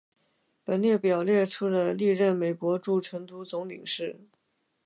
[0.63, 4.19] 本列表列出了历任美国驻成都总领事。